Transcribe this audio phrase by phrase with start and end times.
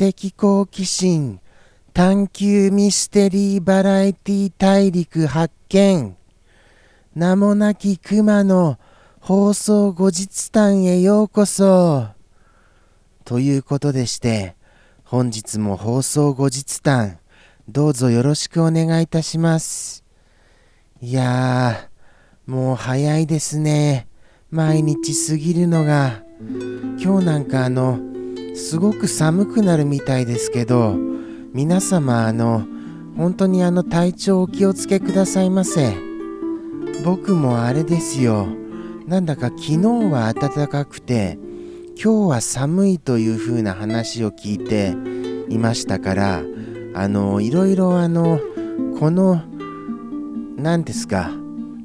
[0.00, 1.40] 的好奇心
[1.92, 6.16] 探求ミステリーバラエティ大陸発見
[7.14, 8.78] 名もなき熊の
[9.20, 12.06] 放送後日談へようこそ
[13.26, 14.56] ということでして
[15.04, 17.18] 本日も放送後日談
[17.68, 20.02] どうぞよろしくお願いいたします。
[21.02, 24.08] いやーもう早いですね。
[24.50, 26.22] 毎日過ぎるのが。
[26.98, 28.09] 今日なんかあの
[28.54, 30.96] すごく寒くなるみたいですけど
[31.52, 32.64] 皆様あの
[33.16, 36.10] 本当にあの体調お気をつけくださいませ。
[37.04, 38.46] 僕もあれですよ。
[39.06, 39.78] なんだか昨日
[40.12, 41.38] は暖かくて
[42.02, 44.94] 今日は寒いという風な話を聞いて
[45.52, 46.42] いましたから
[46.94, 48.40] あのいろいろあの
[48.98, 49.42] この
[50.56, 51.32] 何ですか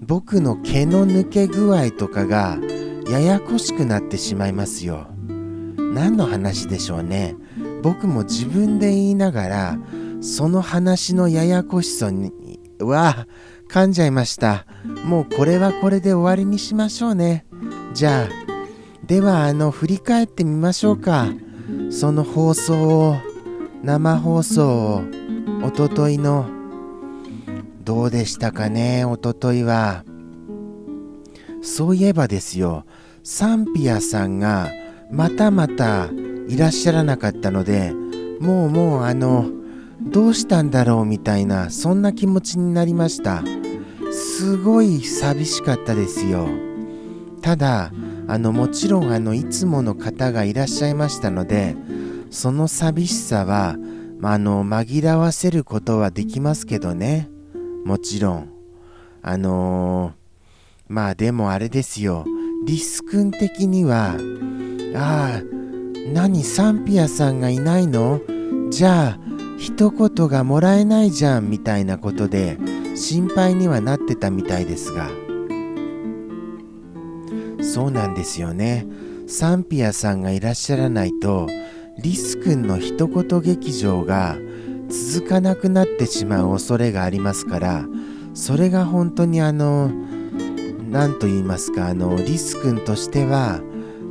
[0.00, 2.58] 僕の毛の抜け具合とかが
[3.10, 5.08] ややこしくなってしまいますよ。
[5.92, 7.34] 何の話でしょうね。
[7.82, 9.78] 僕も自分で言いながら
[10.20, 12.32] その話のややこしさに
[12.78, 13.26] は
[13.68, 14.66] 噛んじゃいました。
[15.04, 17.46] もうこれはこれで終わりにしましょうね。
[17.94, 18.28] じゃあ
[19.06, 21.28] ではあの振り返ってみましょうか。
[21.90, 23.16] その放送を
[23.82, 25.02] 生放送を
[25.64, 26.46] おとといの
[27.82, 30.04] どうでしたかねおとといは。
[31.62, 32.84] そういえばですよ
[33.22, 34.70] サンピアさんが
[35.10, 36.08] またまた
[36.48, 37.92] いらっしゃらなかったので
[38.40, 39.50] もうもうあの
[40.00, 43.42] どうしたんだろうみたいなそんな気持ちになりました。
[44.12, 46.48] すごい寂しかったですよ。
[47.42, 47.92] ただ
[48.26, 51.76] あのもちろんあのいつもの方がいらっしゃいましたので
[52.30, 53.76] その寂しさは、
[54.18, 57.28] まあの紛らわせることはできますけどね。
[57.84, 58.52] もちろん。
[59.22, 62.24] あのー、まあでもあれですよ。
[62.66, 64.16] リス君的には
[64.94, 65.42] ああ
[66.12, 68.20] 何サンピアさんがいないの？
[68.70, 69.18] じゃあ
[69.58, 72.58] 一言がもらえないじゃんみたいなことで
[72.96, 75.08] 心配にはなってたみたいですが。
[77.62, 78.86] そうなんですよね。
[79.28, 81.46] サンピアさんがいらっしゃらないと
[82.02, 84.36] リス君の一言劇場が
[84.88, 87.86] 続かなくなってしまう恐れがありますから
[88.34, 89.88] それが本当にあの
[90.90, 93.60] 何と言いますかあのリス君としては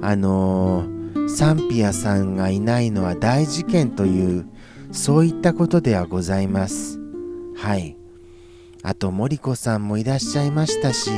[0.01, 0.85] あの
[1.27, 4.45] サンピアさんがいないのは大事件という
[4.91, 6.99] そういったことではございます。
[7.55, 7.99] はい。
[8.81, 11.11] あと森子さんもいらっしゃいましたし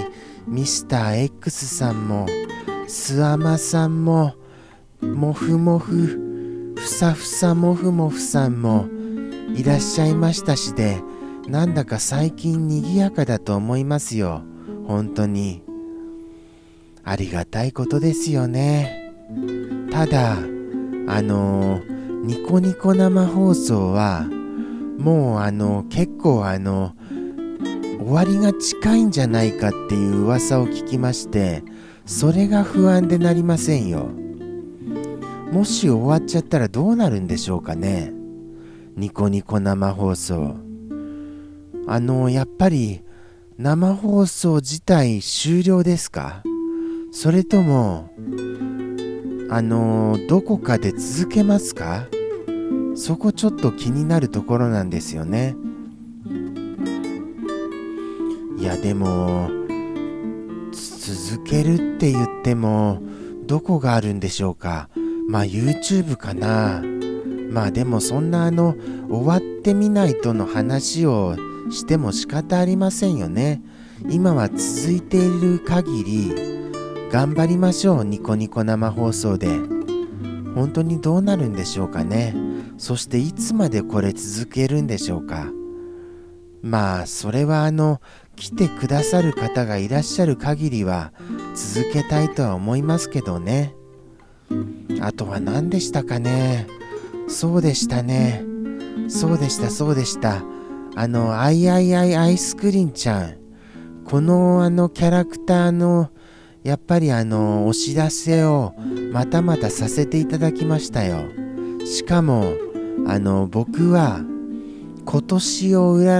[0.48, 2.26] ミスター X さんも
[2.88, 4.34] スアマさんも
[5.02, 8.88] モフモフふさふさもふもふさんも
[9.56, 11.02] いらっしゃいましたしで
[11.48, 14.44] なんだか最近にぎやかだと思いますよ。
[14.88, 15.64] 本当に。
[17.04, 19.14] ありがたいことですよね。
[19.92, 20.38] ただ
[21.08, 21.82] あの
[22.24, 24.28] ニコニコ生放送は
[24.98, 26.94] もうあの結構あの
[28.00, 31.64] 終わりが近いんじゃないかっていう噂を聞きまして
[32.06, 34.10] それが不安でなりませんよ。
[35.52, 38.14] もし終わっちゃったらどうなるんでしょうかね。
[38.96, 40.56] ニコニコ生放送。
[41.88, 43.02] あのやっぱり
[43.58, 46.44] 生放送自体終了ですか？
[47.12, 48.10] それとも
[49.50, 52.08] あのどこかで続けますか？
[52.96, 55.56] そこちょっと気になるところなんですよね
[58.58, 59.50] いやでも
[60.72, 63.02] 続けるって言っても
[63.46, 64.90] どこがあるんでしょうか？
[65.28, 66.82] まあ YouTube かな。
[67.50, 68.76] まあでもそんなあの
[69.10, 71.36] 終わってみないとの話を
[71.70, 73.62] しても仕方ありませんよね。
[74.10, 76.61] 今は続いている限り
[77.12, 79.60] 頑張りましょうニコニコ生放送で。
[80.56, 82.34] 本当にどうなるんでしょうかね。
[82.78, 85.48] そしていつまでこれ続けるんでしょうか。
[86.62, 88.00] まあそれはあの
[88.38, 91.12] 来てくださる方がいらっしゃる限りは
[91.54, 93.76] 続けたいとは思いますけどね。
[95.02, 96.68] あとは何でしたかね
[97.28, 98.44] そうでしたね
[99.08, 100.44] そうでしたそうでした
[100.96, 103.38] あのアイアイアイアイスクリーンちゃん
[104.06, 106.12] このあのキャラクターの
[106.64, 108.74] やっぱりあのお知らせを
[109.12, 111.26] またまたさせていただきましたよ
[111.86, 112.54] しかも
[113.08, 114.22] あの僕は
[115.06, 116.20] 今年を占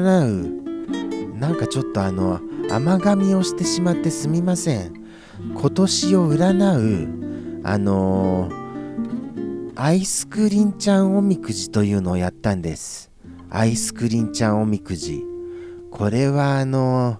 [1.34, 2.40] うなんかちょっとあの
[2.70, 4.94] 甘噛みをしてしまってすみません
[5.54, 8.50] 今年を占うあの
[9.84, 13.10] アイスクリンちゃんおみくじというのをやったんです。
[13.50, 15.24] アイスクリンちゃんおみくじ。
[15.90, 17.20] これはあの、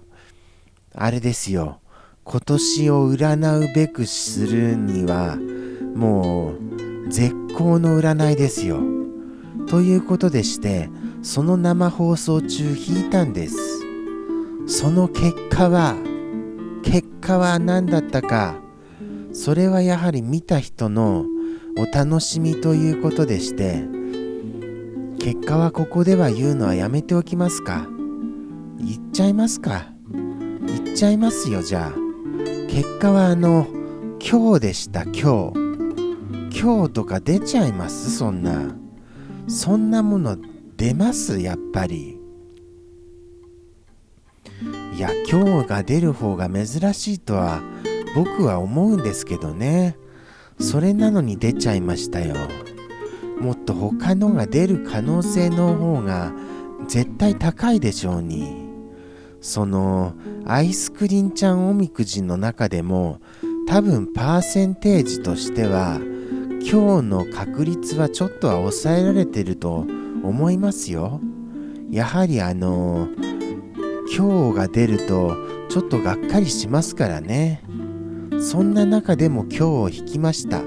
[0.94, 1.80] あれですよ。
[2.24, 5.36] 今年を占うべくするには、
[5.94, 8.80] もう、絶好の占いですよ。
[9.68, 10.88] ということでして
[11.22, 13.56] その生放送中弾いたんです。
[14.66, 15.94] その結果は
[16.82, 18.56] 結果は何だったか。
[19.32, 21.24] それはやはり見た人の
[21.78, 23.82] お楽しみということでして
[25.18, 27.86] 結果はここでは言うのはやめておきますか？
[28.78, 29.86] 言っちゃいますか？
[30.66, 32.01] 言っちゃいますよじゃあ。
[32.72, 33.66] 結果はあの
[34.18, 35.02] 今日でした。
[35.02, 36.58] 今日。
[36.58, 38.16] 今日とか出ちゃいます？
[38.16, 38.74] そんな。
[39.46, 40.38] そんなもの
[40.78, 41.38] 出ます？
[41.38, 42.18] やっぱり。
[44.96, 47.62] いや今日が出る方が珍しいとは
[48.14, 49.98] 僕は思うんですけどね。
[50.58, 52.34] それなのに出ちゃいましたよ。
[53.38, 56.32] もっと他のが出る可能性の方が
[56.88, 58.61] 絶対高いでしょうに。
[59.42, 60.14] その
[60.46, 63.20] アイスクリンちゃんおみくじの中でも
[63.66, 65.98] 多分パーセンテージとしては
[66.64, 69.84] 今日の確率はちょっとは抑えられてると
[70.22, 71.20] 思いますよ。
[71.90, 73.08] やはりあの
[74.16, 75.36] 今日が出ると
[75.68, 77.62] ちょっとがっかりしますからね。
[78.40, 80.62] そんな中でも今日を引きました。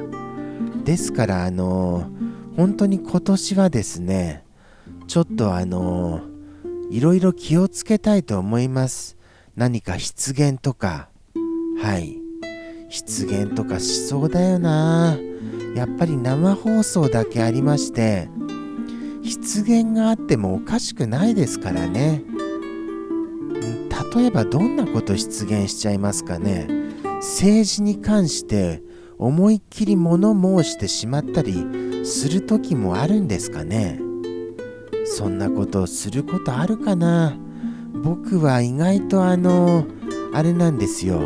[0.83, 2.09] ですからあの
[2.57, 4.43] 本当に今年はですね
[5.07, 6.34] ちょっとあの
[6.89, 9.17] いろいろ気をつけたいと思います。
[9.55, 11.09] 何か失言とか。
[11.81, 12.17] はい。
[12.89, 15.17] 失言とかしそうだよな。
[15.75, 18.29] やっぱり生放送だけありまして。
[19.23, 22.23] 失言があってもおかしくないですからね。
[24.15, 26.67] 例えばどんなこと失言しちゃいますかね。
[27.15, 28.81] 政治に関して
[29.17, 30.33] 思いっきり物
[30.63, 33.99] 申してしまったりする時もあるんですかね。
[35.17, 37.37] そんなことをすることあるかな？
[38.03, 39.85] 僕は意外とあの
[40.33, 41.21] あれなんですよ。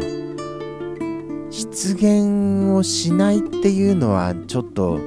[1.49, 4.99] 失言をしないっていうのはちょっと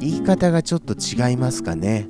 [0.00, 2.08] 言い方がちょっと違いますかね。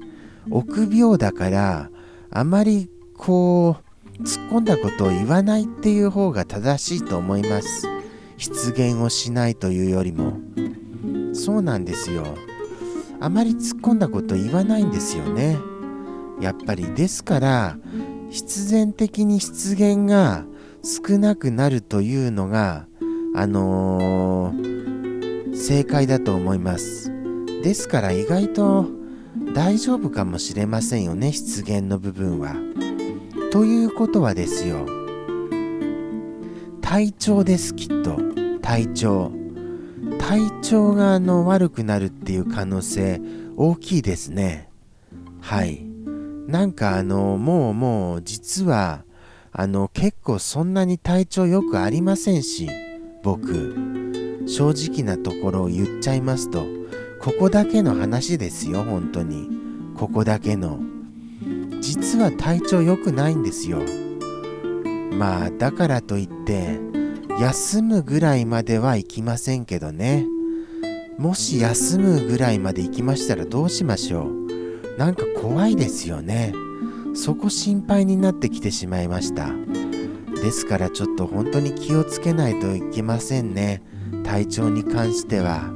[0.49, 1.91] 臆病だから
[2.31, 3.77] あまりこ
[4.19, 7.87] う突っ込んだことを言わないっていう方が正しいと思います。
[8.39, 10.39] 失言をしないというよりも。
[11.35, 12.25] そうなんですよ。
[13.21, 15.59] あまり突っ込んだこと言わないんですよね。
[16.43, 17.79] やっぱりですから
[18.31, 20.45] 必然的に失言が
[20.83, 22.87] 少なくなるというのが
[23.35, 27.13] あのー、正解だと思います。
[27.63, 28.87] ですから意外と
[29.55, 32.57] 大丈夫かもしれませんよね失言の部分は。
[33.53, 34.87] ということはですよ。
[36.81, 38.19] 体調ですきっと。
[38.61, 39.31] 体調。
[40.19, 43.21] 体調があの悪くなるっていう可能性
[43.57, 44.69] 大きいですね。
[45.41, 45.92] はい。
[46.47, 49.05] なんかあのもうもう実は
[49.53, 52.69] あの結構そんなに体調良くありませんし
[53.23, 53.77] 僕。
[54.47, 56.65] 正直なところを言っちゃいますと
[57.21, 59.49] ここだけの話ですよ本当に。
[59.97, 60.81] ここだけの。
[61.81, 63.83] 実は体調良くないんですよ。
[65.13, 66.81] まあだからといって
[67.41, 70.27] 休むぐらいまではいきませんけどね。
[71.19, 74.42] もし休むぐらいまで行きましたらどうしましょう？
[74.99, 76.53] なんか怖いですよね。
[77.15, 79.51] そこ心配になってきてしまいました。
[80.43, 83.83] ですからちょっと本当に気をつけないといけませんね。
[84.25, 85.71] 体調に関しては。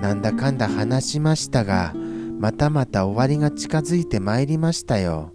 [0.00, 1.92] なんだかんだ話しましたが
[2.38, 5.32] またまた終わりが近づいてまいりましたよ。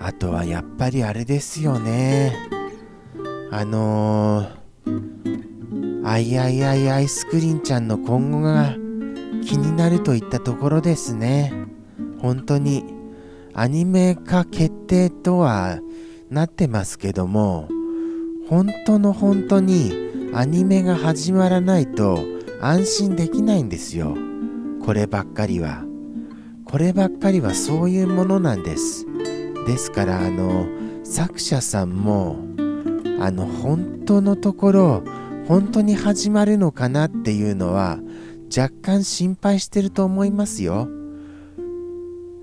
[0.00, 2.34] あとはやっぱりあれですよね。
[3.52, 8.74] あのー、あいあいあいアイスクリンちゃんの今後が
[9.42, 11.52] 気になるといったところですね。
[12.20, 12.84] 本当に
[13.54, 15.80] アニメ化決定とは
[16.30, 17.68] なってますけども
[18.48, 19.92] 本当の本当に
[20.32, 22.20] アニメが始まらないと
[22.60, 24.16] 安心できないんですよ。
[24.84, 25.84] こればっかりは。
[26.64, 29.06] こればっかりはそういうものなんです。
[29.66, 30.66] ですからあの
[31.04, 32.36] 作者さんも
[33.20, 35.02] あの本当のところ
[35.46, 37.98] 本当に始まるのかなっていうのは
[38.54, 40.88] 若干心配してると思いますよ。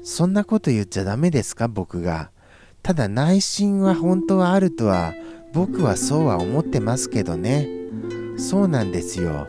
[0.03, 2.31] そんなこと言っちゃダメですか僕が。
[2.81, 5.13] ただ内心は本当はあるとは
[5.53, 7.67] 僕はそうは思ってますけどね。
[8.37, 9.47] そうなんですよ。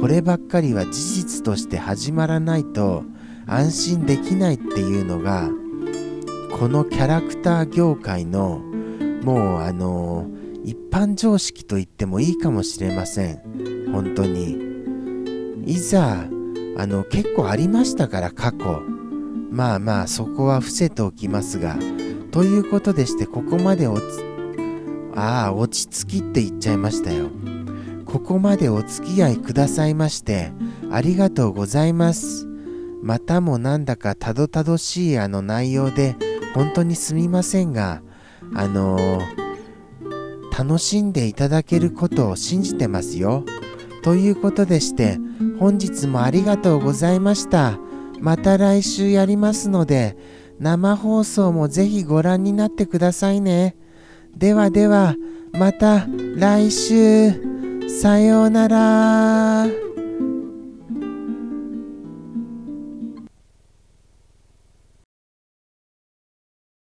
[0.00, 3.04] こればっかりは事実として始まらないと
[3.46, 5.50] 安心できないっていうのが
[6.56, 8.60] このキャラクター業界の
[9.22, 10.30] もうあの
[10.64, 14.69] 一般常識と言ってもいいかもしれません本当に
[15.70, 16.26] いざ
[16.76, 18.82] あの結構ありましたから過去。
[19.50, 21.78] まあまあそこは伏せておきますが。
[22.32, 24.24] ということでしてここまで落ち
[25.14, 27.30] ああ落ち着きって言っちゃいましたよ。
[28.04, 30.52] ここまでお付き合いくださいまして
[30.90, 32.48] ありがとうございます。
[33.02, 36.16] またもなんだかたどたどしいあの内容で
[36.54, 38.02] 本当にすみませんが
[38.54, 39.40] あのー
[40.58, 43.44] 楽しんでいただけることを信じてますよ。
[44.02, 45.18] ということでして
[45.58, 47.78] 本日もありがとうございました。
[48.20, 50.16] また来週やりますので
[50.58, 53.76] 生放送もぜひご覧になってくださいね。
[54.36, 55.16] ではでは
[55.52, 56.06] また
[56.36, 57.32] 来週
[58.00, 59.89] さようなら。